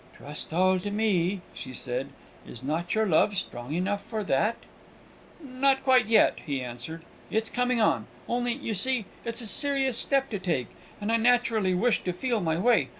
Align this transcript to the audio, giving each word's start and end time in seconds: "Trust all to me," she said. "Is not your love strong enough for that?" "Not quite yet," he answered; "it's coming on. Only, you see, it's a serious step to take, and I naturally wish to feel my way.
"Trust 0.17 0.51
all 0.51 0.79
to 0.79 0.89
me," 0.89 1.41
she 1.53 1.75
said. 1.75 2.07
"Is 2.47 2.63
not 2.63 2.95
your 2.95 3.05
love 3.05 3.37
strong 3.37 3.71
enough 3.75 4.03
for 4.03 4.23
that?" 4.23 4.55
"Not 5.39 5.83
quite 5.83 6.07
yet," 6.07 6.39
he 6.43 6.59
answered; 6.59 7.03
"it's 7.29 7.51
coming 7.51 7.79
on. 7.79 8.07
Only, 8.27 8.53
you 8.53 8.73
see, 8.73 9.05
it's 9.23 9.41
a 9.41 9.45
serious 9.45 9.99
step 9.99 10.31
to 10.31 10.39
take, 10.39 10.69
and 10.99 11.11
I 11.11 11.17
naturally 11.17 11.75
wish 11.75 12.03
to 12.05 12.13
feel 12.13 12.41
my 12.41 12.57
way. 12.57 12.89